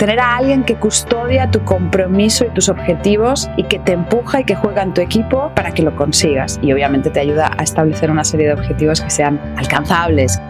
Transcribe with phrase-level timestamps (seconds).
[0.00, 4.44] tener a alguien que custodia tu compromiso y tus objetivos y que te empuja y
[4.44, 6.58] que juega en tu equipo para que lo consigas.
[6.62, 10.40] Y obviamente te ayuda a establecer una serie de objetivos que sean alcanzables.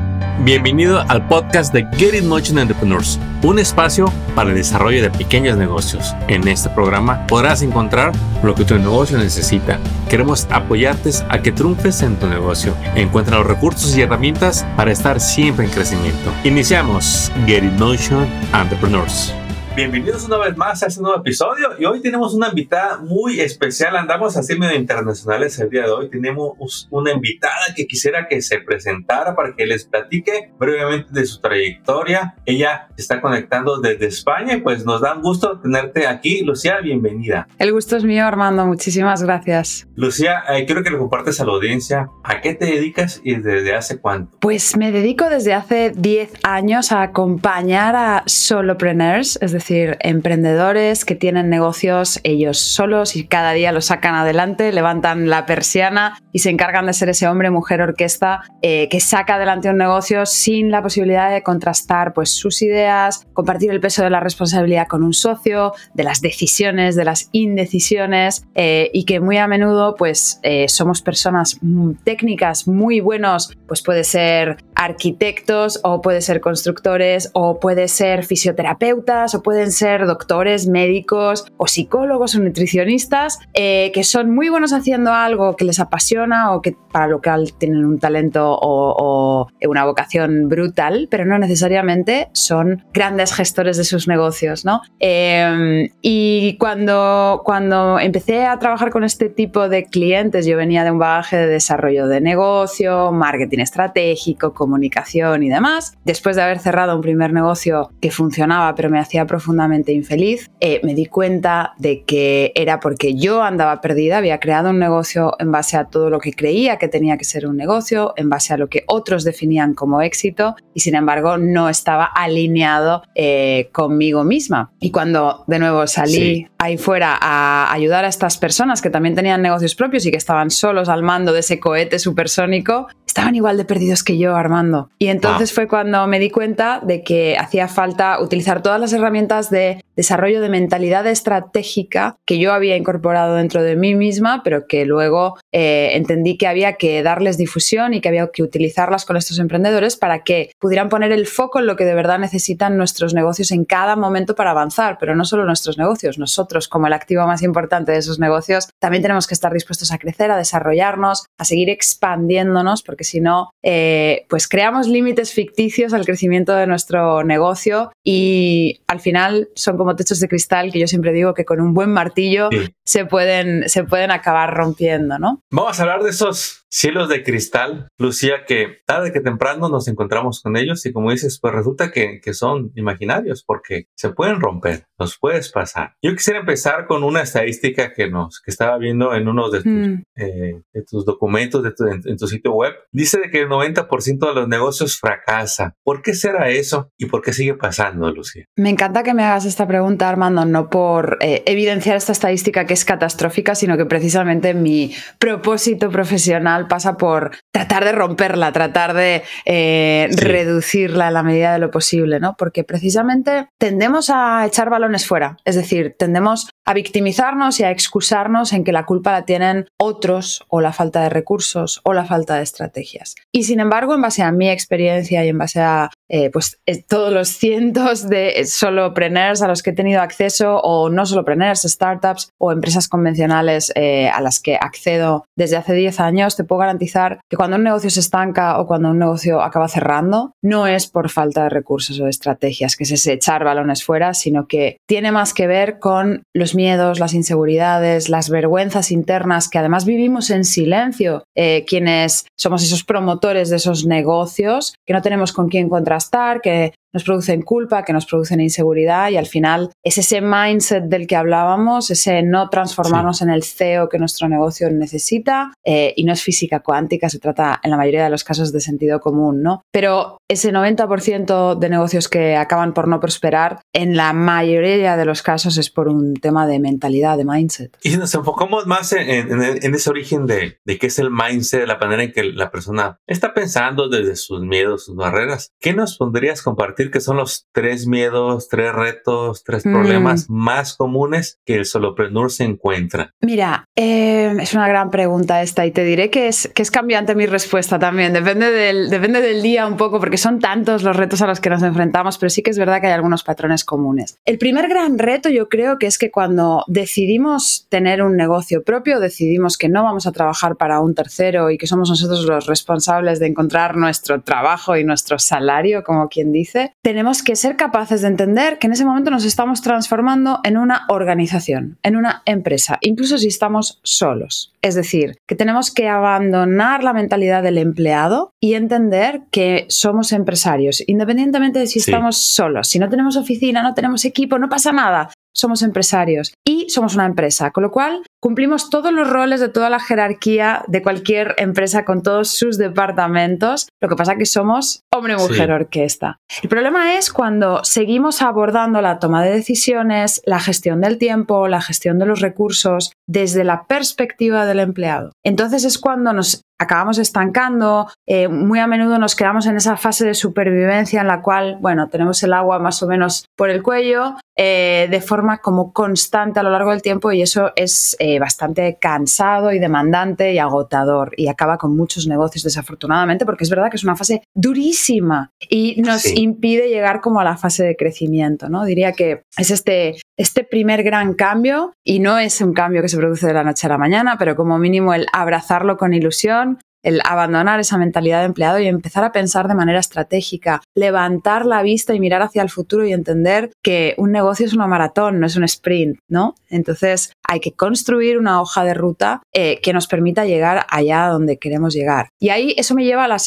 [0.45, 5.59] Bienvenido al podcast de Get It Motion Entrepreneurs, un espacio para el desarrollo de pequeños
[5.59, 6.15] negocios.
[6.29, 8.13] En este programa podrás encontrar
[8.45, 9.81] lo que tu negocio necesita.
[10.09, 12.73] Queremos apoyarte a que triunfes en tu negocio.
[12.95, 16.31] Encuentra los recursos y herramientas para estar siempre en crecimiento.
[16.45, 19.35] Iniciamos Get It Motion Entrepreneurs.
[19.81, 23.97] Bienvenidos una vez más a este nuevo episodio y hoy tenemos una invitada muy especial.
[23.97, 26.11] Andamos así medio internacionales el día de hoy.
[26.11, 31.41] Tenemos una invitada que quisiera que se presentara para que les platique brevemente de su
[31.41, 32.35] trayectoria.
[32.45, 36.45] Ella se está conectando desde España y pues nos da un gusto tenerte aquí.
[36.45, 37.49] Lucía, bienvenida.
[37.59, 38.67] El gusto es mío, Armando.
[38.67, 39.89] Muchísimas gracias.
[39.97, 43.75] Lucía, eh, quiero que le compartes a la audiencia a qué te dedicas y desde
[43.75, 44.37] hace cuánto.
[44.41, 51.05] Pues me dedico desde hace 10 años a acompañar a solopreneurs, es decir, decir, emprendedores
[51.05, 56.41] que tienen negocios ellos solos y cada día los sacan adelante, levantan la persiana y
[56.41, 60.71] se encargan de ser ese hombre, mujer, orquesta eh, que saca adelante un negocio sin
[60.71, 65.13] la posibilidad de contrastar pues, sus ideas, compartir el peso de la responsabilidad con un
[65.13, 70.69] socio, de las decisiones, de las indecisiones eh, y que muy a menudo pues, eh,
[70.69, 71.59] somos personas
[72.05, 79.35] técnicas muy buenos, pues puede ser arquitectos o puede ser constructores o puede ser fisioterapeutas
[79.35, 85.13] o pueden ser doctores, médicos o psicólogos o nutricionistas eh, que son muy buenos haciendo
[85.13, 90.49] algo que les apasiona o que para lo cual tienen un talento o, una vocación
[90.49, 94.81] brutal, pero no necesariamente son grandes gestores de sus negocios, ¿no?
[94.99, 100.91] Em, y cuando, cuando empecé a trabajar con este tipo de clientes, yo venía de
[100.91, 105.99] un bagaje de desarrollo de negocio, marketing estratégico, comunicación y demás.
[106.05, 110.81] Después de haber cerrado un primer negocio que funcionaba pero me hacía profundamente infeliz, eh,
[110.85, 115.51] me di cuenta de que era porque yo andaba perdida, había creado un negocio en
[115.51, 118.57] base a todo lo que creía que tenía que ser un negocio, en base a
[118.57, 124.71] lo que otros definían como éxito y sin embargo no estaba alineado eh, conmigo misma.
[124.79, 129.43] Y cuando de nuevo salí ahí fuera a ayudar a estas personas que también tenían
[129.43, 133.65] negocios propios y que estaban solos al mando de ese cohete supersónico, estaban igual de
[133.65, 134.60] perdidos que yo, Armando.
[134.99, 139.51] Y entonces fue cuando me di cuenta de que hacía falta utilizar todas las herramientas
[139.51, 144.85] de desarrollo de mentalidad estratégica que yo había incorporado dentro de mí misma, pero que
[144.85, 149.39] luego eh, entendí que había que darles difusión y que había que utilizarlas con estos
[149.39, 153.51] emprendedores para que pudieran poner el foco en lo que de verdad necesitan nuestros negocios
[153.51, 157.43] en cada momento para avanzar, pero no solo nuestros negocios, nosotros como el activo más
[157.43, 161.71] importante de esos negocios, también tenemos que estar dispuestos a crecer, a desarrollarnos, a seguir
[161.71, 168.81] expandiéndonos, porque si no, eh, pues creamos límites ficticios al crecimiento de nuestro negocio y
[168.87, 171.91] al final son como techos de cristal que yo siempre digo que con un buen
[171.91, 172.51] martillo
[172.85, 175.40] se, pueden, se pueden acabar rompiendo, ¿no?
[175.51, 180.41] Vamos a hablar de esos cielos de cristal, Lucía, que tarde que temprano nos encontramos
[180.41, 184.87] con ellos y como dices, pues resulta que, que son imaginarios porque se pueden romper,
[184.99, 185.95] los puedes pasar.
[186.03, 189.73] Yo quisiera empezar con una estadística que nos que estaba viendo en uno de tus,
[189.73, 190.03] mm.
[190.17, 192.75] eh, de tus documentos de tu, en, tu sitio web.
[192.93, 195.75] Dice de que el 90% de los negocios fracasa.
[195.83, 198.45] ¿Por qué será eso y por qué sigue pasando, Lucía?
[198.57, 202.75] Me encanta que me hagas esta pregunta, Armando, no por eh, evidenciar esta estadística que
[202.75, 209.23] es catastrófica, sino que precisamente mi propósito profesional pasa por tratar de romperla, tratar de
[209.45, 212.35] eh, reducirla en la medida de lo posible, ¿no?
[212.37, 218.53] Porque precisamente tendemos a echar balones fuera, es decir, tendemos a victimizarnos y a excusarnos
[218.53, 222.37] en que la culpa la tienen otros o la falta de recursos o la falta
[222.37, 223.15] de estrategias.
[223.33, 226.83] Y sin embargo, en base a mi experiencia y en base a eh, pues, eh,
[226.87, 232.31] todos los cientos de solopreneurs a los que he tenido acceso o no solopreneurs, startups
[232.39, 233.73] o empresas convencionales
[234.13, 237.91] a las que accedo desde hace 10 años, te puedo garantizar que cuando un negocio
[237.91, 242.05] se estanca o cuando un negocio acaba cerrando, no es por falta de recursos o
[242.05, 246.23] de estrategias, que es ese echar balones fuera, sino que tiene más que ver con
[246.35, 252.63] los miedos, las inseguridades, las vergüenzas internas que además vivimos en silencio, eh, quienes somos
[252.63, 256.00] esos promotores de esos negocios, que no tenemos con quién contrastar,
[256.41, 261.07] que nos producen culpa, que nos producen inseguridad y al final es ese mindset del
[261.07, 266.13] que hablábamos, ese no transformarnos en el CEO que nuestro negocio necesita eh, y no
[266.13, 269.63] es física cuántica, se trata en la mayoría de los casos de sentido común, ¿no?
[269.73, 275.23] Pero ese 90% de negocios que acaban por no prosperar, en la mayoría de los
[275.23, 277.77] casos es por un tema de mentalidad, de mindset.
[277.83, 279.43] Y si nos enfocamos más en,
[279.75, 283.35] ese origen de, de qué es el mindset, la manera en que la persona está
[283.35, 286.80] pensando desde sus miedos, sus barreras, ¿qué nos pondrías compartir?
[286.81, 290.35] Compartir que son los tres miedos, tres retos, tres problemas mm.
[290.35, 293.13] más comunes que el solopreneur se encuentra?
[293.21, 297.15] Mira, eh, es una gran pregunta esta y te diré que es, que es cambiante
[297.15, 298.13] mi respuesta también.
[298.13, 301.51] Depende del, depende del día un poco, porque son tantos los retos a los que
[301.51, 304.19] nos enfrentamos, pero sí que es verdad que hay algunos patrones comunes.
[304.25, 309.01] El primer gran reto yo creo que es que cuando decidimos tener un negocio propio,
[309.01, 313.19] decidimos que no vamos a trabajar para un tercero y que somos nosotros los responsables
[313.21, 318.09] de encontrar nuestro trabajo y nuestro salario, como quien dice, tenemos que ser capaces de
[318.09, 323.19] entender que en ese momento nos estamos transformando en una organización, en una empresa, incluso
[323.19, 324.53] si estamos solos.
[324.63, 330.83] Es decir, que tenemos que abandonar la mentalidad del empleado y entender que somos empresarios,
[330.87, 335.11] independientemente de si estamos solos, si no tenemos oficina, no tenemos equipo, no pasa nada
[335.35, 339.71] somos empresarios y somos una empresa, con lo cual cumplimos todos los roles de toda
[339.71, 343.69] la jerarquía de cualquier empresa con todos sus departamentos.
[343.81, 346.19] Lo que pasa es que somos hombre, mujer, orquesta.
[346.43, 351.63] El problema es cuando seguimos abordando la toma de decisiones, la gestión del tiempo, la
[351.63, 355.13] gestión de los recursos desde la perspectiva del empleado.
[355.25, 360.05] Entonces es cuando nos acabamos estancando, eh, muy a menudo nos quedamos en esa fase
[360.05, 364.17] de supervivencia en la cual, bueno, tenemos el agua más o menos por el cuello,
[364.37, 368.79] eh, de forma como constante a lo largo del tiempo y eso es eh, bastante
[368.81, 373.77] cansado y demandante y agotador y acaba con muchos negocios desafortunadamente porque es verdad que
[373.77, 378.65] es una fase durísima y nos impide llegar como a la fase de crecimiento, ¿no?
[378.65, 382.99] Diría que es este, este primer gran cambio y no es un cambio que se
[382.99, 387.01] produce de la noche a la mañana, pero como mínimo el abrazarlo con ilusión, el
[387.09, 391.95] abandonar esa mentalidad de empleado y empezar a pensar de manera estratégica, levantar la vista
[391.95, 395.37] y mirar hacia el futuro y entender que un negocio es una maratón, no es
[395.37, 396.35] un sprint, ¿no?
[396.51, 401.39] Entonces hay que construir una hoja de ruta eh, que nos permita llegar allá donde
[401.39, 402.09] queremos llegar.
[402.19, 403.21] Y ahí eso me lleva a la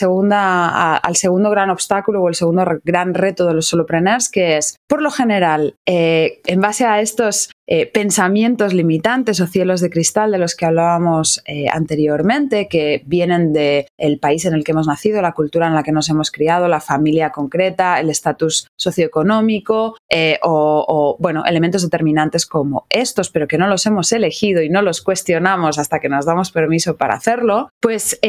[0.97, 5.01] al segundo gran obstáculo o el segundo gran reto de los solopreneurs, que es, por
[5.01, 10.37] lo general, eh, en base a estos eh, pensamientos limitantes o cielos de cristal de
[10.37, 15.31] los que hablábamos eh, anteriormente, que vienen del país en el que hemos nacido, la
[15.31, 21.15] cultura en la que nos hemos criado, la familia concreta, el estatus socioeconómico eh, o,
[21.21, 25.79] bueno, elementos determinantes como estos, pero que no los hemos elegido y no los cuestionamos
[25.79, 28.19] hasta que nos damos permiso para hacerlo, pues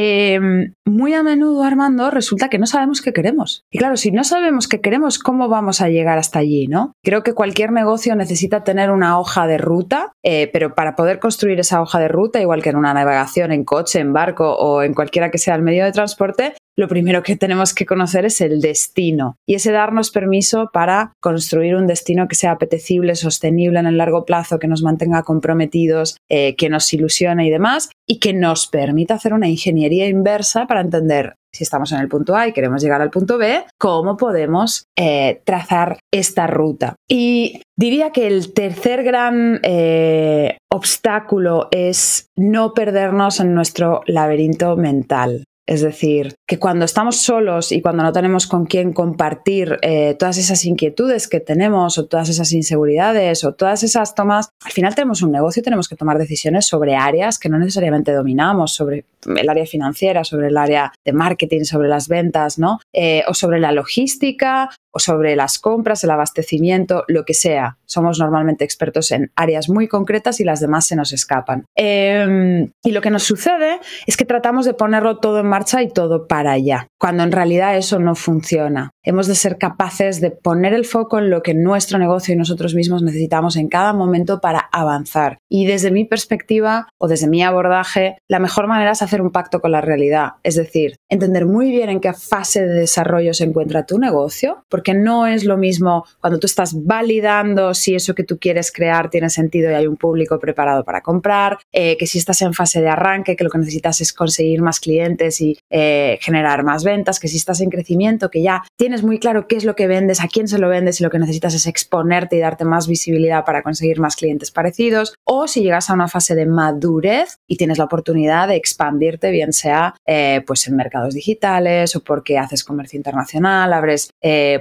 [0.86, 3.64] muy a menudo, Armando, resulta que no sabemos qué queremos.
[3.70, 6.54] Y claro, si no sabemos qué queremos, ¿cómo vamos a llegar hasta allí?
[6.68, 6.94] ¿no?
[7.02, 11.60] Creo que cualquier negocio necesita tener una hoja de ruta, eh, pero para poder construir
[11.60, 14.94] esa hoja de ruta, igual que en una navegación en coche, en barco o en
[14.94, 18.60] cualquiera que sea el medio de transporte, lo primero que tenemos que conocer es el
[18.60, 23.98] destino y ese darnos permiso para construir un destino que sea apetecible, sostenible en el
[23.98, 28.66] largo plazo, que nos mantenga comprometidos, eh, que nos ilusione y demás y que nos
[28.66, 32.82] permita hacer una ingeniería inversa para entender si estamos en el punto A y queremos
[32.82, 36.96] llegar al punto B, cómo podemos eh, trazar esta ruta.
[37.08, 45.44] Y diría que el tercer gran eh, obstáculo es no perdernos en nuestro laberinto mental.
[45.66, 50.36] Es decir, que cuando estamos solos y cuando no tenemos con quién compartir eh, todas
[50.36, 55.22] esas inquietudes que tenemos o todas esas inseguridades o todas esas tomas, al final tenemos
[55.22, 59.48] un negocio y tenemos que tomar decisiones sobre áreas que no necesariamente dominamos, sobre el
[59.48, 62.78] área financiera, sobre el área de marketing, sobre las ventas, ¿no?
[62.92, 67.78] Eh, o sobre la logística o sobre las compras, el abastecimiento, lo que sea.
[67.84, 71.64] Somos normalmente expertos en áreas muy concretas y las demás se nos escapan.
[71.74, 75.88] Em, y lo que nos sucede es que tratamos de ponerlo todo en marcha y
[75.88, 78.90] todo para allá, cuando en realidad eso no funciona.
[79.06, 82.74] Hemos de ser capaces de poner el foco en lo que nuestro negocio y nosotros
[82.74, 85.38] mismos necesitamos en cada momento para avanzar.
[85.48, 89.60] Y desde mi perspectiva o desde mi abordaje, la mejor manera es hacer un pacto
[89.60, 93.84] con la realidad, es decir, entender muy bien en qué fase de desarrollo se encuentra
[93.84, 98.38] tu negocio, porque no es lo mismo cuando tú estás validando si eso que tú
[98.38, 102.40] quieres crear tiene sentido y hay un público preparado para comprar, eh, que si estás
[102.40, 106.64] en fase de arranque, que lo que necesitas es conseguir más clientes y eh, generar
[106.64, 109.74] más ventas, que si estás en crecimiento, que ya tienes muy claro qué es lo
[109.74, 112.64] que vendes, a quién se lo vendes y lo que necesitas es exponerte y darte
[112.64, 117.38] más visibilidad para conseguir más clientes parecidos, o si llegas a una fase de madurez
[117.46, 122.38] y tienes la oportunidad de expandirte, bien sea eh, pues en mercados digitales o porque
[122.38, 124.10] haces comercio internacional, abres,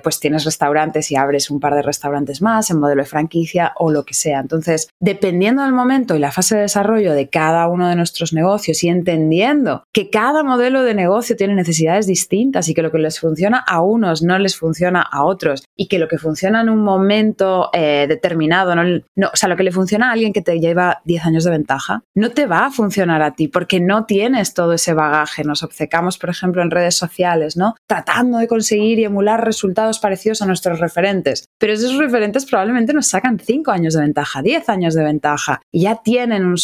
[0.03, 3.91] pues tienes restaurantes y abres un par de restaurantes más en modelo de franquicia o
[3.91, 4.39] lo que sea.
[4.39, 8.83] Entonces, dependiendo del momento y la fase de desarrollo de cada uno de nuestros negocios
[8.83, 13.19] y entendiendo que cada modelo de negocio tiene necesidades distintas y que lo que les
[13.19, 16.83] funciona a unos no les funciona a otros y que lo que funciona en un
[16.83, 18.83] momento eh, determinado, no,
[19.15, 21.51] no, o sea, lo que le funciona a alguien que te lleva 10 años de
[21.51, 25.43] ventaja, no te va a funcionar a ti porque no tienes todo ese bagaje.
[25.43, 27.75] Nos obcecamos, por ejemplo, en redes sociales, ¿no?
[27.87, 31.45] Tratando de conseguir y emular resultados parecidos a nuestros referentes.
[31.59, 35.81] Pero esos referentes probablemente nos sacan 5 años de ventaja, 10 años de ventaja y
[35.81, 36.57] ya tienen un,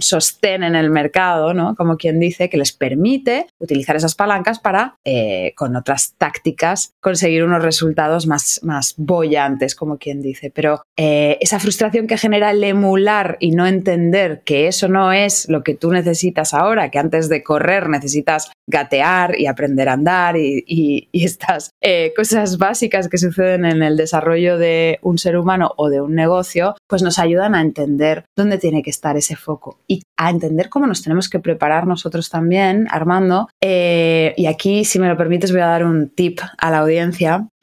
[0.00, 1.74] sostén en el mercado, ¿no?
[1.74, 7.44] Como quien dice, que les permite utilizar esas palancas para, eh, con otras tácticas, conseguir
[7.44, 10.50] unos resultados más, más bollantes, como quien dice.
[10.52, 15.48] Pero eh, esa frustración que genera el emular y no entender que eso no es
[15.48, 20.36] lo que tú necesitas ahora, que antes de correr necesitas gatear y aprender a andar
[20.36, 25.88] y, estas eh, cosas básicas que suceden en el desarrollo de un ser humano o
[25.88, 30.02] de un negocio, pues nos ayudan a entender dónde tiene que estar ese foco y
[30.16, 33.48] a entender cómo nos tenemos que preparar nosotros también, Armando.
[33.60, 36.95] Eh, y aquí, si me lo permites, voy a dar un tip a la audiencia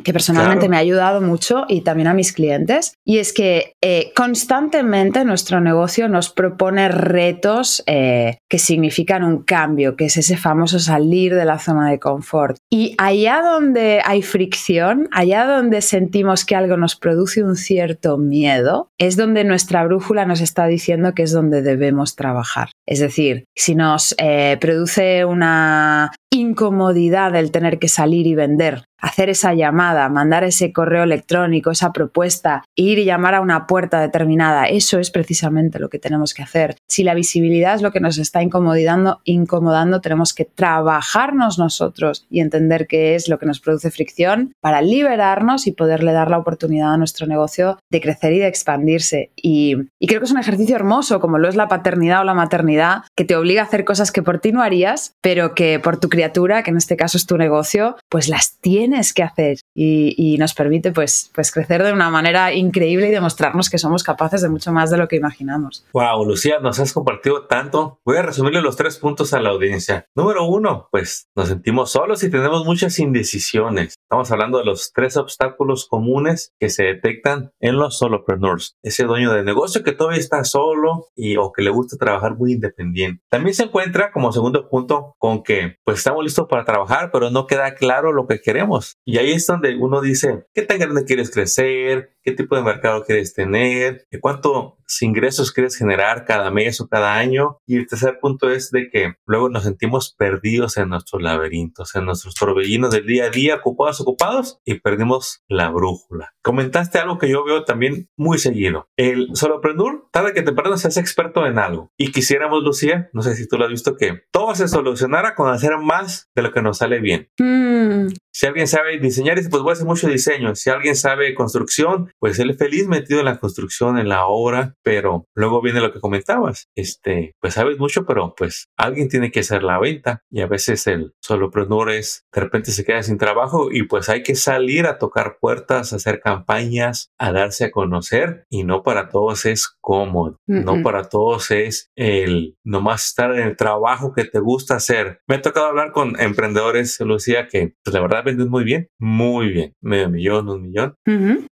[0.03, 2.93] que personalmente me ha ayudado mucho y también a mis clientes.
[3.05, 9.95] Y es que eh, constantemente nuestro negocio nos propone retos eh, que significan un cambio,
[9.95, 12.57] que es ese famoso salir de la zona de confort.
[12.69, 18.89] Y allá donde hay fricción, allá donde sentimos que algo nos produce un cierto miedo,
[18.99, 22.69] es donde nuestra brújula nos está diciendo que es donde debemos trabajar.
[22.85, 29.29] Es decir, si nos eh, produce una incomodidad el tener que salir y vender hacer
[29.29, 34.65] esa llamada, mandar ese correo electrónico, esa propuesta, ir y llamar a una puerta determinada,
[34.65, 36.77] eso es precisamente lo que tenemos que hacer.
[36.87, 42.39] Si la visibilidad es lo que nos está incomodando, incomodando, tenemos que trabajarnos nosotros y
[42.39, 46.93] entender qué es lo que nos produce fricción para liberarnos y poderle dar la oportunidad
[46.93, 49.31] a nuestro negocio de crecer y de expandirse.
[49.35, 52.33] Y, y creo que es un ejercicio hermoso, como lo es la paternidad o la
[52.33, 55.97] maternidad, que te obliga a hacer cosas que por ti no harías, pero que por
[55.97, 60.37] tu criatura, que en este caso es tu negocio, pues las tienes que hacer y,
[60.37, 64.49] nos permite pues, pues crecer de una manera increíble y demostrarnos que somos capaces de
[64.49, 65.85] mucho más de lo que imaginamos.
[65.93, 67.99] Wow, Lucía, nos has compartido tanto.
[68.05, 70.05] Voy a resumirle los tres puntos a la audiencia.
[70.15, 73.95] Número uno, pues nos sentimos solos y tenemos muchas indecisiones.
[74.03, 78.75] Estamos hablando de los tres obstáculos comunes que se detectan en los solopreneurs.
[78.83, 82.53] Ese dueño de negocio que todavía está solo y o que le gusta trabajar muy
[82.53, 83.23] independiente.
[83.29, 87.47] También se encuentra como segundo punto con que pues estamos listos para trabajar, pero no
[87.47, 91.31] queda claro lo que queremos y ahí es donde uno dice, ¿qué tan grande quieres
[91.31, 92.12] crecer?
[92.23, 94.07] ¿Qué tipo de mercado quieres tener?
[94.21, 97.57] ¿Cuántos ingresos quieres generar cada mes o cada año?
[97.67, 102.05] Y el tercer punto es de que luego nos sentimos perdidos en nuestros laberintos, en
[102.05, 106.33] nuestros torbellinos del día a día, ocupados, ocupados, y perdimos la brújula.
[106.41, 108.87] Comentaste algo que yo veo también muy seguido.
[108.95, 111.91] El solopreneur, tarde que temprano se hace experto en algo.
[111.97, 115.51] Y quisiéramos, Lucía, no sé si tú lo has visto, que todo se solucionara con
[115.51, 117.29] hacer más de lo que nos sale bien.
[117.37, 118.07] Mm.
[118.31, 120.55] Si alguien sabe diseñar, pues voy a hacer mucho diseño.
[120.55, 125.27] Si alguien sabe construcción, pues él feliz metido en la construcción, en la obra, pero
[125.35, 126.69] luego viene lo que comentabas.
[126.73, 130.87] Este, pues sabes mucho, pero pues alguien tiene que hacer la venta y a veces
[130.87, 134.99] el solopreneur es, de repente se queda sin trabajo y pues hay que salir a
[134.99, 140.39] tocar puertas, a hacer campañas, a darse a conocer y no para todos es cómodo.
[140.47, 145.19] No para todos es el nomás estar en el trabajo que te gusta hacer.
[145.27, 149.49] Me ha tocado hablar con emprendedores, Lucía, que pues la verdad venden muy bien, muy
[149.49, 150.95] bien, medio millón, un millón.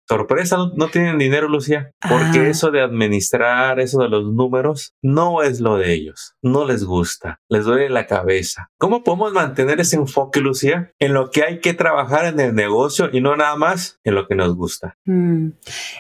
[0.08, 2.50] Sorpresa, no, tienen dinero, Lucía, porque ah.
[2.50, 7.40] eso de administrar, eso de los números, no es lo de ellos, no les gusta,
[7.48, 8.70] les duele la cabeza.
[8.80, 13.10] ¿Cómo podemos mantener ese enfoque, Lucía, en lo que hay que trabajar en el negocio
[13.12, 14.96] y no nada más en lo que nos gusta?
[15.06, 15.50] Mm.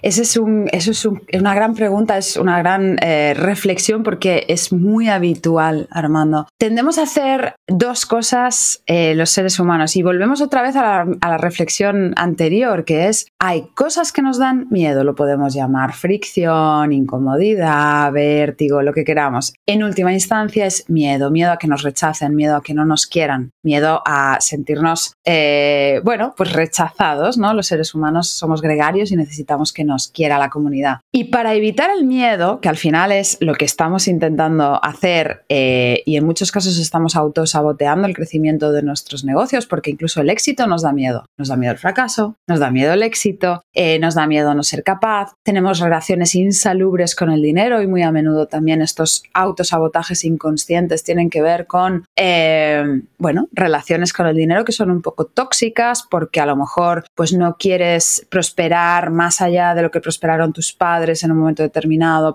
[0.01, 4.71] Ese es un, eso es una gran pregunta, es una gran eh, reflexión porque es
[4.71, 6.47] muy habitual, Armando.
[6.59, 11.37] Tendemos a hacer dos cosas eh, los seres humanos y volvemos otra vez a la,
[11.39, 18.11] reflexión anterior, que es, hay cosas que nos dan miedo, lo podemos llamar fricción, incomodidad,
[18.11, 19.53] vértigo, lo que queramos.
[19.65, 23.07] En última instancia es miedo, miedo a que nos rechacen, miedo a que no nos
[23.07, 27.53] quieran, miedo a sentirnos, eh, bueno, pues rechazados, ¿no?
[27.53, 30.99] Los seres humanos somos gregarios y necesitamos que nos quiera la comunidad.
[31.13, 36.01] Y para evitar el miedo, que al final es lo que estamos intentando hacer eh,
[36.05, 40.67] y en muchos casos estamos autosaboteando el crecimiento de nuestros negocios, porque incluso el éxito
[40.67, 41.25] nos da miedo.
[41.37, 44.63] Nos da miedo el fracaso, nos da miedo el éxito, eh, nos da miedo no
[44.63, 50.25] ser capaz, tenemos relaciones insalubres con el dinero y muy a menudo también estos autosabotajes
[50.25, 55.25] inconscientes tienen que ver con, eh, bueno, relaciones con el dinero que son un poco
[55.25, 60.53] tóxicas porque a lo mejor pues no quieres prosperar más allá de lo que prosperaron
[60.53, 61.63] tus padres en un momento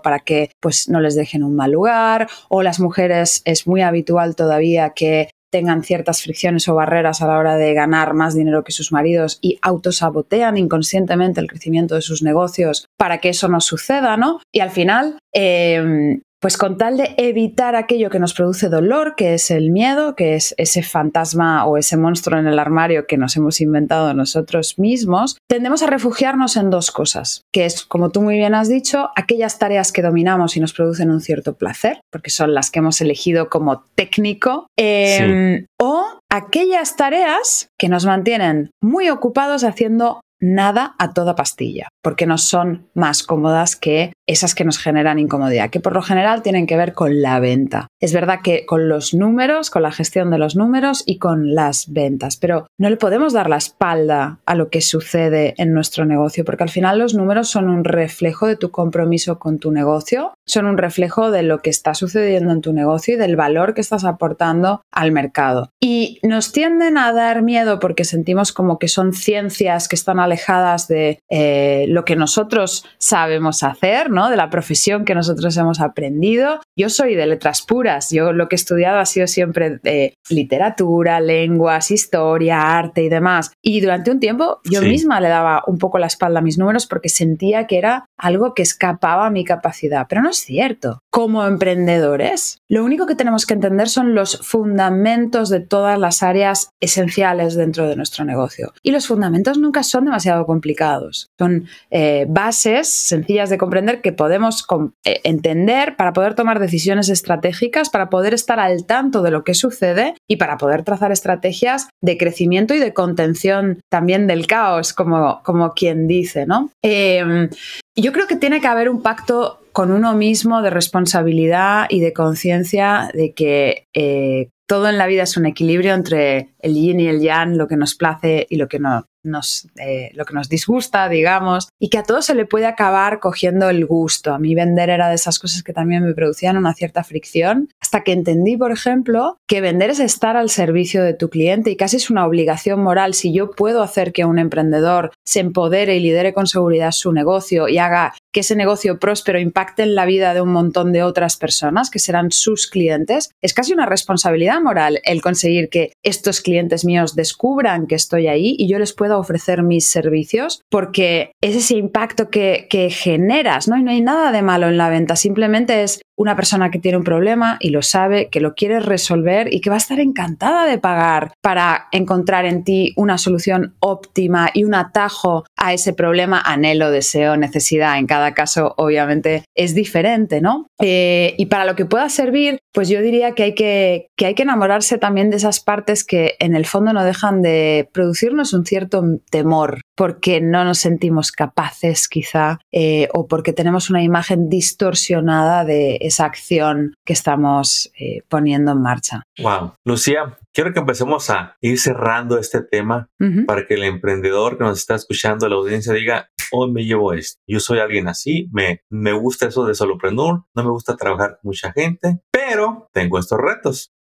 [0.03, 4.37] para que pues no les dejen un mal lugar o las mujeres es muy habitual
[4.37, 8.73] todavía que tengan ciertas fricciones o barreras a la hora de ganar más dinero que
[8.73, 14.17] sus maridos y autosabotean inconscientemente el crecimiento de sus negocios para que eso no suceda,
[14.17, 14.41] ¿no?
[14.53, 19.33] Y al final, eh, pues con tal de evitar aquello que nos produce dolor, que
[19.33, 23.35] es el miedo, que es ese fantasma o ese monstruo en el armario que nos
[23.39, 28.35] hemos inventado nosotros mismos, tendemos a refugiarnos en dos cosas, que es, como tú muy
[28.35, 32.53] bien has dicho, aquellas tareas que dominamos y nos producen un cierto placer, porque son
[32.53, 39.65] las que hemos elegido como técnico, em, o aquellas tareas que nos mantienen muy ocupados
[39.65, 45.19] haciendo nada a toda pastilla, porque no son más cómodas que esas que nos generan
[45.19, 47.89] incomodidad, que por lo general tienen que ver con la venta.
[48.01, 51.93] Es verdad que con los números, con la gestión de los números y con las
[51.93, 56.45] ventas, pero no le podemos dar la espalda a lo que sucede en nuestro negocio,
[56.45, 60.67] porque al final los números son un reflejo de tu compromiso con tu negocio, son
[60.67, 64.05] un reflejo de lo que está sucediendo en tu negocio y del valor que estás
[64.05, 65.71] aportando al mercado.
[65.81, 70.89] Y nos tienden a dar miedo porque sentimos como que son ciencias que están alejadas
[70.89, 74.31] de eh, lo que nosotros sabemos hacer, ¿no?
[74.31, 76.61] De la profesión que nosotros hemos aprendido.
[76.77, 81.21] Yo soy de letras puras, yo lo que he estudiado ha sido siempre de literatura,
[81.21, 83.53] lenguas, historia, arte y demás.
[83.63, 86.87] Y durante un tiempo yo misma le daba un poco la espalda a mis números
[86.87, 91.01] porque sentía que era algo que escapaba a mi capacidad, pero no es cierto.
[91.11, 96.71] Como emprendedores, lo único que tenemos que entender son los fundamentos de todas las áreas
[96.81, 98.73] esenciales dentro de nuestro negocio.
[98.83, 101.29] Y los fundamentos nunca son demasiado complicados.
[101.39, 104.67] Son eh, bases sencillas de comprender que podemos
[105.05, 109.55] eh, entender para poder tomar decisiones estratégicas, para poder estar al tanto de lo que
[109.55, 115.43] sucede y para poder trazar estrategias de crecimiento y de contención también del caos, como,
[115.43, 116.71] como quien dice, ¿no?
[116.83, 117.49] Em,
[117.97, 122.13] yo creo que tiene que haber un pacto con uno mismo de responsabilidad y de
[122.13, 127.09] conciencia de que eh, todo en la vida es un equilibrio entre el yin y
[127.09, 130.49] el yang, lo que nos place y lo que no, nos, eh, lo que nos
[130.49, 134.33] disgusta, digamos, y que a todo se le puede acabar cogiendo el gusto.
[134.33, 138.03] A mí vender era de esas cosas que también me producían una cierta fricción, hasta
[138.03, 141.97] que entendí, por ejemplo, que vender es estar al servicio de tu cliente y casi
[141.97, 143.15] es una obligación moral.
[143.15, 147.69] Si yo puedo hacer que un emprendedor se empodere y lidere con seguridad su negocio
[147.69, 151.37] y haga que ese negocio próspero impacte en la vida de un montón de otras
[151.37, 156.85] personas que serán sus clientes, es casi una responsabilidad moral el conseguir que estos clientes
[156.85, 161.77] míos descubran que estoy ahí y yo les pueda ofrecer mis servicios, porque es ese
[161.77, 163.77] impacto que, generas, ¿no?
[163.79, 166.99] Y no hay nada de malo en la venta, simplemente es una persona que tiene
[166.99, 170.67] un problema y lo sabe, que lo quiere resolver y que va a estar encantada
[170.67, 176.41] de pagar para encontrar en ti una solución óptima y un atajo a ese problema,
[176.41, 177.99] anhelo, deseo, necesidad.
[177.99, 180.67] En cada caso, obviamente, es diferente, ¿no?
[180.81, 184.35] Eh, y para lo que pueda servir, pues yo diría que hay que, que hay
[184.35, 188.67] que enamorarse también de esas partes que en el fondo no dejan de producirnos un
[188.67, 195.65] cierto temor porque no nos sentimos capaces quizá eh, o porque tenemos una imagen distorsionada
[195.65, 199.23] de esa acción que estamos eh, poniendo en marcha.
[199.39, 199.75] Wow.
[199.85, 203.09] Lucía, quiero que empecemos a ir cerrando este tema
[203.47, 207.41] para que el emprendedor que nos está escuchando, la audiencia diga, hoy me llevo esto.
[207.47, 211.51] Yo soy alguien así, me, me gusta eso de solopreneur, no me gusta trabajar con
[211.51, 212.54] mucha gente, pero
[212.93, 213.93] tengo estos retos.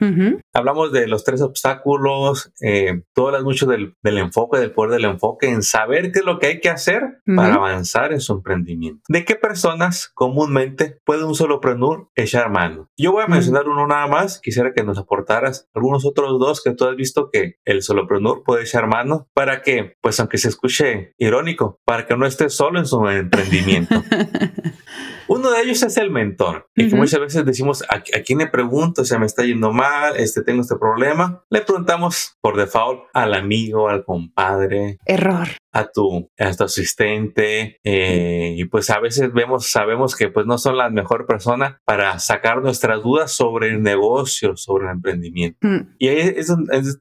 [0.52, 5.10] Hablamos de los tres obstáculos, eh, tú hablas mucho del, del, enfoque, del poder del
[5.10, 9.02] enfoque, en saber qué es lo que hay que hacer para avanzar en su emprendimiento.
[9.08, 12.90] ¿De qué personas comúnmente puede un solopreneur echar mano?
[12.96, 16.74] Yo voy a mencionar uno nada más, quisiera que nos aportaras algunos otros dos que
[16.74, 21.14] tú has visto que el solopreneur puede echar mano para que, pues aunque se escuche
[21.18, 24.02] irónico, para que no esté solo en su emprendimiento.
[25.28, 29.04] Uno de ellos es el mentor, y que muchas veces decimos, ¿a, quién le pregunto?
[29.04, 31.44] Se me está yendo mal, este, tengo este problema.
[31.50, 34.98] Le preguntamos por default al amigo, al compadre.
[35.06, 35.48] Error.
[35.72, 37.80] A tu, a tu asistente.
[37.84, 42.18] Eh, y pues a veces vemos, sabemos que pues no son la mejor persona para
[42.18, 45.58] sacar nuestras dudas sobre el negocio, sobre el emprendimiento.
[45.62, 45.94] Mm.
[45.98, 46.54] Y ahí es,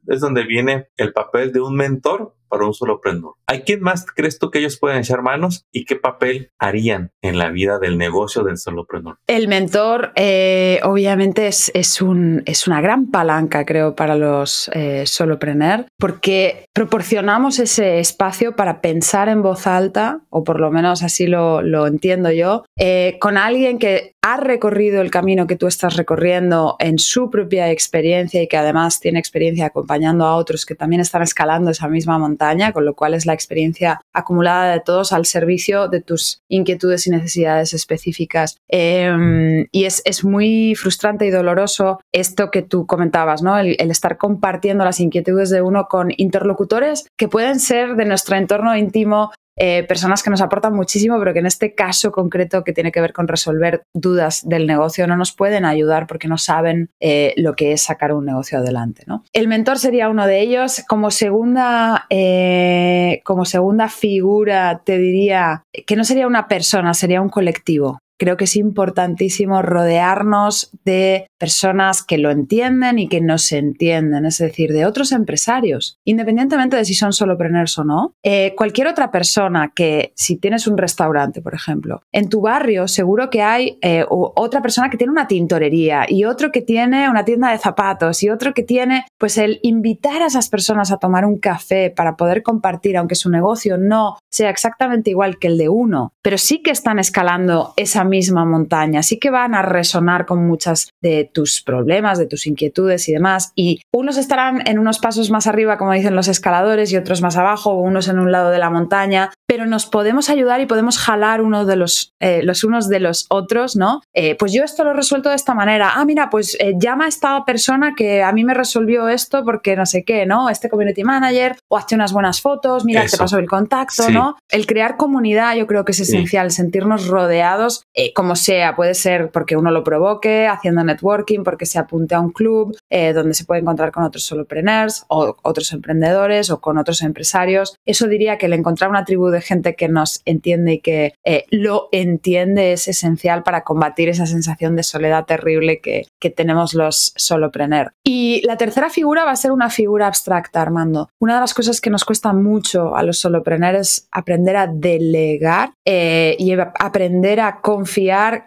[0.08, 3.34] es donde viene el papel de un mentor para un solo prendor.
[3.48, 7.40] ¿A quién más crees tú que ellos pueden echar manos y qué papel harían en
[7.40, 9.18] la vida del negocio del solopreneur?
[9.26, 15.08] El mentor, eh, obviamente, es, es, un, es, una gran palanca, creo, para los eh,
[15.08, 21.26] solopreneur, porque proporcionamos ese espacio para pensar en voz alta, o por lo menos así
[21.26, 25.98] lo, lo entiendo yo, eh, con alguien que ha recorrido el camino que tú estás
[25.98, 31.02] recorriendo en su propia experiencia y que además tiene experiencia acompañando a otros que también
[31.02, 32.43] están escalando esa misma montaña
[32.74, 37.12] con lo cual es la experiencia acumulada de todos al servicio de tus inquietudes y
[37.12, 38.58] necesidades específicas.
[38.68, 43.58] Em, y es, muy frustrante y doloroso esto que tú comentabas, ¿no?
[43.58, 48.76] El estar compartiendo las inquietudes de uno con interlocutores que pueden ser de nuestro entorno
[48.78, 52.92] íntimo eh, personas que nos aportan muchísimo, pero que en este caso concreto que tiene
[52.92, 57.34] que ver con resolver dudas del negocio no nos pueden ayudar porque no saben eh,
[57.38, 59.04] lo que es sacar un negocio adelante.
[59.34, 60.84] El mentor sería uno de ellos.
[60.88, 67.30] Como segunda, eh, como segunda figura, te diría que no sería una persona, sería un
[67.30, 74.26] colectivo creo que es importantísimo rodearnos de personas que lo entienden y que nos entienden,
[74.26, 78.14] es decir, de otros empresarios, independientemente de si son solopreneurs o no.
[78.24, 83.30] Eh, cualquier otra persona que, si tienes un restaurante, por ejemplo, en tu barrio seguro
[83.30, 87.52] que hay eh, otra persona que tiene una tintorería y otro que tiene una tienda
[87.52, 91.40] de zapatos y otro que tiene, pues el invitar a esas personas a tomar un
[91.40, 96.14] café para poder compartir, aunque su negocio no sea exactamente igual que el de uno,
[96.22, 98.13] pero sí que están escalando esa misma
[98.46, 103.14] montaña, sí que van a resonar con muchas de tus problemas, de tus inquietudes y
[103.14, 103.52] demás.
[103.56, 107.38] Y unos estarán en unos pasos más arriba, como dicen los escaladores, y otros más
[107.38, 110.98] abajo, o unos en un lado de la montaña, pero nos podemos ayudar y podemos
[110.98, 114.02] jalar uno de los, eh, los unos de los otros, ¿no?
[114.14, 115.92] Eh, pues yo esto lo he resuelto de esta manera.
[115.96, 119.76] Ah, mira, pues eh, llama a esta persona que a mí me resolvió esto porque
[119.76, 120.50] no sé qué, ¿no?
[120.50, 124.38] Este community manager, o hazte unas buenas fotos, mira, te pasó el contacto, ¿no?
[124.50, 129.56] El crear comunidad yo creo que es esencial, sentirnos rodeados, como sea, puede ser porque
[129.56, 133.92] uno lo provoque, haciendo networking, porque se apunte a un club donde se puede encontrar
[133.92, 137.76] con otros solopreneurs o otros emprendedores o con otros empresarios.
[137.86, 141.46] Eso diría que el encontrar una tribu de gente que nos entiende y que eh,
[141.50, 147.92] lo entiende es esencial para combatir esa sensación de soledad terrible que, tenemos los solopreneurs.
[148.04, 151.10] Y la tercera figura va a ser una figura abstracta, Armando.
[151.20, 155.74] Una de las cosas que nos cuesta mucho a los solopreneurs es aprender a delegar
[155.86, 157.83] eh, y aprender a confiar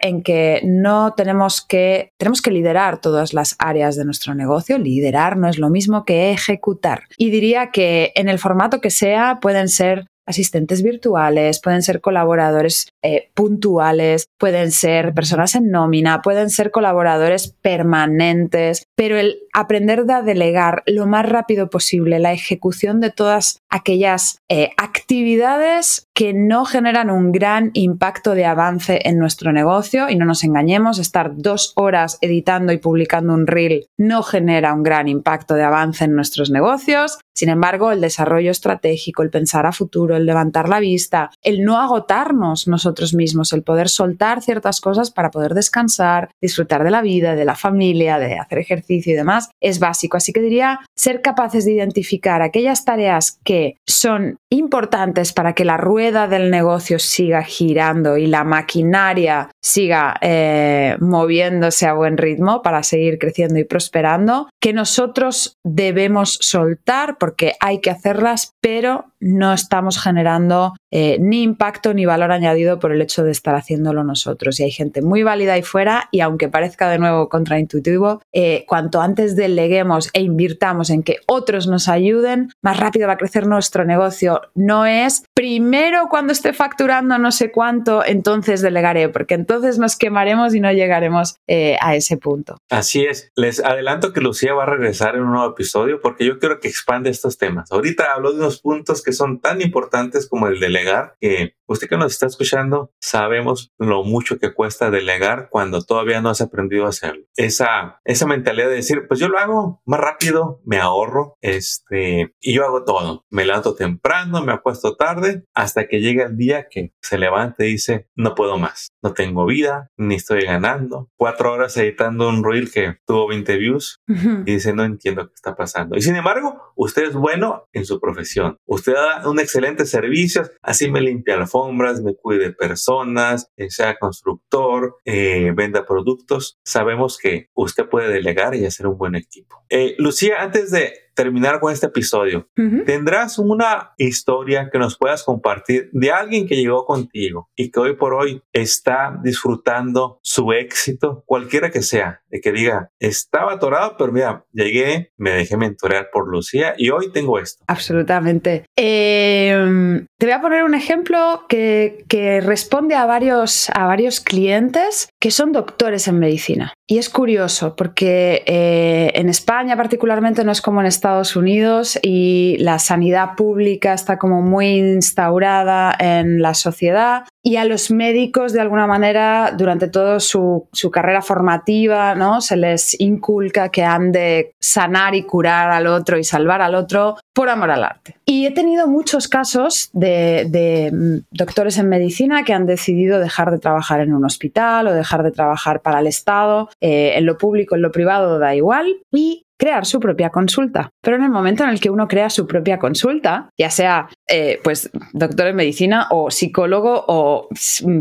[0.01, 4.77] en que no tenemos que, tenemos que liderar todas las áreas de nuestro negocio.
[4.77, 7.03] Liderar no es lo mismo que ejecutar.
[7.17, 12.89] Y diría que en el formato que sea pueden ser asistentes virtuales, pueden ser colaboradores
[13.01, 20.21] eh, puntuales, pueden ser personas en nómina, pueden ser colaboradores permanentes, pero el aprender a
[20.21, 27.09] delegar lo más rápido posible la ejecución de todas aquellas eh, actividades que no generan
[27.09, 32.17] un gran impacto de avance en nuestro negocio y no nos engañemos, estar dos horas
[32.21, 37.19] editando y publicando un reel no genera un gran impacto de avance en nuestros negocios.
[37.33, 41.79] Sin embargo, el desarrollo estratégico, el pensar a futuro, el levantar la vista, el no
[41.79, 47.35] agotarnos nosotros mismos, el poder soltar ciertas cosas para poder descansar, disfrutar de la vida,
[47.35, 50.17] de la familia, de hacer ejercicio y demás, es básico.
[50.17, 55.77] Así que diría ser capaces de identificar aquellas tareas que son importantes para que la
[55.77, 62.83] rueda del negocio siga girando y la maquinaria siga eh, moviéndose a buen ritmo para
[62.83, 69.97] seguir creciendo y prosperando, que nosotros debemos soltar porque hay que hacerlas, pero no estamos
[70.07, 74.59] generando eh, ni impacto ni valor añadido por el hecho de estar haciéndolo nosotros.
[74.59, 79.01] Y hay gente muy válida ahí fuera y aunque parezca de nuevo contraintuitivo, eh, cuanto
[79.01, 83.85] antes deleguemos e invirtamos en que otros nos ayuden, más rápido va a crecer nuestro
[83.85, 84.41] negocio.
[84.55, 90.55] No es primero cuando esté facturando no sé cuánto, entonces delegaré, porque entonces nos quemaremos
[90.55, 92.57] y no llegaremos eh, a ese punto.
[92.69, 93.31] Así es.
[93.35, 96.67] Les adelanto que Lucía va a regresar en un nuevo episodio porque yo quiero que
[96.67, 97.71] expande estos temas.
[97.71, 101.97] Ahorita hablo de unos puntos que son tan importantes como el delegar, que usted que
[101.97, 106.89] nos está escuchando, sabemos lo mucho que cuesta delegar cuando todavía no has aprendido a
[106.89, 107.25] hacerlo.
[107.35, 112.53] Esa, esa mentalidad de decir, pues yo lo hago más rápido, me ahorro, este, y
[112.53, 113.25] yo hago todo.
[113.29, 117.73] Me levanto temprano, me apuesto tarde, hasta que llega el día que se levanta y
[117.73, 121.09] dice, no puedo más, no tengo vida, ni estoy ganando.
[121.17, 125.55] Cuatro horas editando un reel que tuvo 20 views y dice, no entiendo qué está
[125.55, 125.97] pasando.
[125.97, 128.57] Y sin embargo, usted es bueno en su profesión.
[128.65, 134.97] Usted da un excelente servicio, así me limpia alfombras, me cuide personas, eh, sea constructor,
[135.05, 136.59] eh, venda productos.
[136.63, 139.63] Sabemos que usted puede delegar y hacer un buen equipo.
[139.69, 142.47] Eh, Lucía, antes de terminar con este episodio,
[142.85, 147.95] ¿tendrás una historia que nos puedas compartir de alguien que llegó contigo y que hoy
[147.95, 154.11] por hoy está disfrutando su éxito, cualquiera que sea, de que diga, estaba atorado, pero
[154.11, 157.63] mira, llegué, me dejé mentorear por Lucía y hoy tengo esto?
[157.67, 158.65] Absolutamente.
[158.75, 165.09] Em, te voy a poner un ejemplo que, que responde a varios, a varios clientes
[165.19, 166.73] que son doctores en medicina.
[166.89, 171.97] Y es curioso porque eh, en España particularmente no es como en Estados Estados Unidos
[172.01, 178.51] y la sanidad pública está como muy instaurada en la sociedad y a los médicos
[178.51, 182.41] de alguna manera durante toda su, carrera formativa ¿no?
[182.41, 187.15] se les inculca que han de sanar y curar al otro y salvar al otro
[187.33, 188.17] por amor al arte.
[188.25, 193.59] Y he tenido muchos casos de, mm, doctores en medicina que han decidido dejar de
[193.59, 197.75] trabajar en un hospital o dejar de trabajar para el Estado, eh, en lo público,
[197.75, 200.89] en lo privado, da igual, y crear su propia consulta.
[201.01, 204.59] Pero en el momento en el que uno crea su propia consulta, ya sea eh,
[204.63, 207.47] pues doctor en medicina o psicólogo o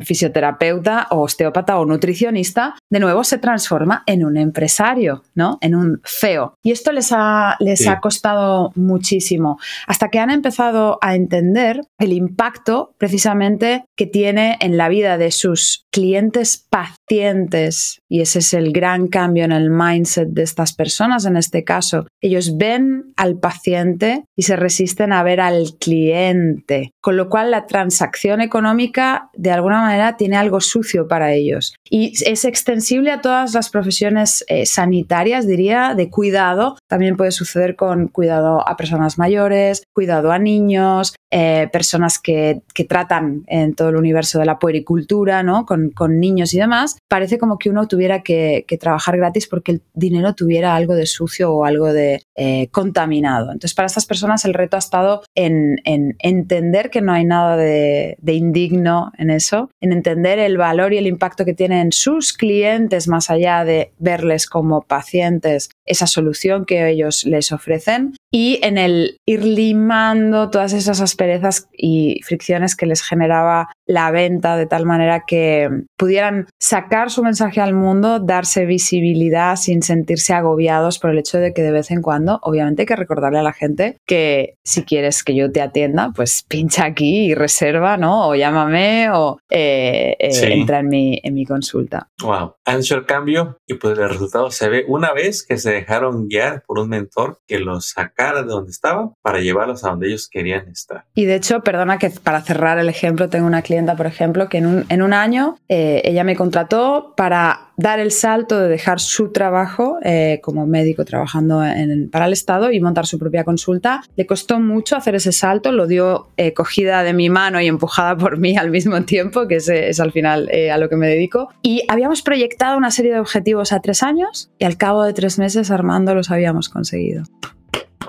[0.03, 5.59] fisioterapeuta o osteópata o nutricionista, de nuevo se transforma en un empresario, ¿no?
[5.61, 6.55] En un feo.
[6.63, 12.13] Y esto les ha, les ha costado muchísimo, hasta que han empezado a entender el
[12.13, 18.01] impacto precisamente que tiene en la vida de sus clientes pacientes.
[18.09, 22.07] Y ese es el gran cambio en el mindset de estas personas en este caso.
[22.21, 27.67] Ellos ven al paciente y se resisten a ver al cliente, con lo cual la
[27.67, 31.75] transacción económica de alguna manera tiene algo sucio para ellos.
[31.89, 36.77] Y es extensible a todas las profesiones eh, sanitarias, diría, de cuidado.
[36.89, 43.43] También puede suceder con cuidado a personas mayores, cuidado a niños, eh, personas que, tratan
[43.49, 45.67] en todo el universo de la puericultura, ¿no?
[45.67, 50.35] Con, niños y demás, parece como que uno tuviera que, trabajar gratis porque el dinero
[50.35, 53.47] tuviera algo de sucio o algo de eh, contaminado.
[53.47, 55.77] Entonces, para estas personas el reto ha estado en,
[56.19, 60.99] entender que no hay nada de, de, indigno en eso, en entender el valor y
[60.99, 66.87] el impacto que tienen sus clientes más allá de verles como pacientes, esa solución que
[66.91, 73.01] ellos les ofrecen y en el ir limando todas esas asperezas y fricciones que les
[73.01, 79.57] generaba la venta de tal manera que pudieran sacar su mensaje al mundo, darse visibilidad
[79.57, 82.97] sin sentirse agobiados por el hecho de que de vez en cuando, obviamente hay que
[82.97, 87.35] recordarle a la gente que si quieres que yo te atienda, pues pincha aquí y
[87.35, 88.29] reserva, ¿no?
[88.29, 92.11] O llámame o eh, eh, entra en mi, en mi consulta.
[92.23, 95.73] Wow, han hecho el cambio y pues el resultado se ve una vez que se
[95.73, 100.09] dejaron guiar por un mentor que los saca de donde estaban para llevarlos a donde
[100.09, 101.05] ellos querían estar.
[101.15, 104.59] Y de hecho, perdona que para cerrar el ejemplo, tengo una clienta, por ejemplo, que
[104.59, 109.01] en un, en un año eh, ella me contrató para dar el salto de dejar
[109.01, 114.03] su trabajo eh, como médico trabajando en, para el Estado y montar su propia consulta.
[114.17, 118.17] Le costó mucho hacer ese salto, lo dio eh, cogida de mi mano y empujada
[118.17, 121.49] por mí al mismo tiempo, que es, es al final a lo que me dedico.
[121.63, 125.39] Y habíamos proyectado una serie de objetivos a tres años y al cabo de tres
[125.39, 127.25] meses, Armando, los habíamos conseguido.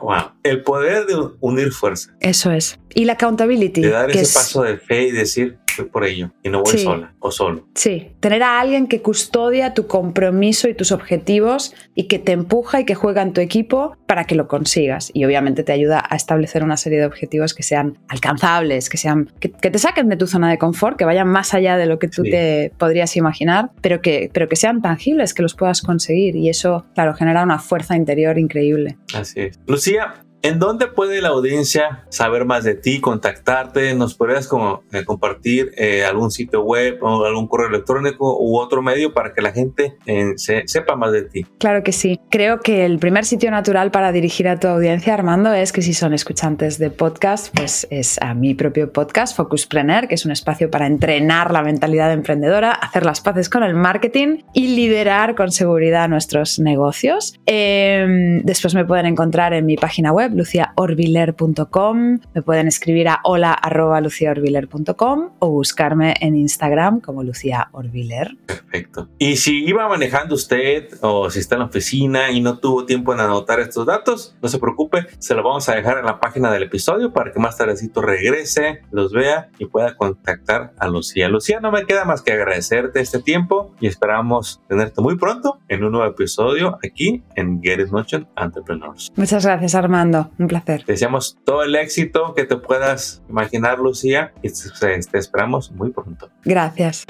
[0.02, 0.32] Wow.
[0.44, 2.16] El poder de unir fuerza.
[2.20, 2.80] Eso es.
[2.94, 3.82] Y la accountability.
[3.82, 7.32] De dar ese paso de fe y decir, por ello y no voy sola o
[7.32, 7.68] solo.
[7.76, 12.82] Sí, tener a alguien que custodia tu compromiso y tus objetivos y que te empuja
[12.82, 15.12] y que juega en tu equipo para que lo consigas.
[15.13, 19.32] Y obviamente te ayuda a establecer una serie de objetivos que sean alcanzables, que, sean,
[19.40, 22.08] que, te saquen de tu zona de confort, que vayan más allá de lo que
[22.08, 26.36] tú te podrías imaginar, pero que, pero que sean tangibles, que los puedas conseguir.
[26.36, 28.98] Y eso, claro, genera una fuerza interior increíble.
[29.13, 29.60] Así es.
[29.68, 30.13] Lucía,
[30.48, 33.94] ¿En dónde puede la audiencia saber más de ti, contactarte?
[33.96, 38.82] ¿Nos podrías como, eh, compartir eh, algún sitio web o algún correo electrónico u otro
[38.82, 41.46] medio para que la gente eh, sepa más de ti?
[41.60, 42.22] Claro que sí.
[42.30, 45.94] Creo que el primer sitio natural para dirigir a tu audiencia, Armando, es que si
[45.94, 50.72] son escuchantes de podcast, pues es a mi propio podcast, Focuspreneur, que es un espacio
[50.72, 56.08] para entrenar la mentalidad emprendedora, hacer las paces con el marketing y liderar con seguridad
[56.08, 57.38] nuestros negocios.
[57.46, 65.30] Em, después me pueden encontrar en mi página web luciaorbiler.com, me pueden escribir a hola.luciaorbiler.com
[65.39, 68.38] o buscarme en Instagram como Lucía Orbiler.
[68.45, 69.10] Perfecto.
[69.17, 73.13] Y si iba manejando usted o si está en la oficina y no tuvo tiempo
[73.13, 76.52] en anotar estos datos, no se preocupe, se lo vamos a dejar en la página
[76.52, 81.28] del episodio para que más tardecito regrese, los vea y pueda contactar a Lucía.
[81.30, 85.84] Lucía, no me queda más que agradecerte este tiempo y esperamos tenerte muy pronto en
[85.84, 89.12] un nuevo episodio aquí en Get It Motion Entrepreneurs.
[89.15, 90.84] Muchas gracias Armando un placer.
[90.84, 96.30] Te deseamos todo el éxito que te puedas imaginar, Lucía, y te esperamos muy pronto.
[96.44, 97.06] Gracias.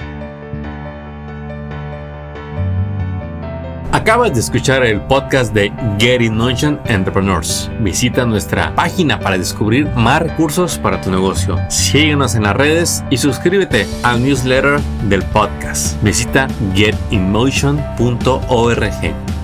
[3.92, 7.70] Acabas de escuchar el podcast de Get In Motion Entrepreneurs.
[7.80, 11.56] Visita nuestra página para descubrir más recursos para tu negocio.
[11.70, 16.00] Síguenos en las redes y suscríbete al newsletter del podcast.
[16.02, 19.37] Visita getinmotion.org.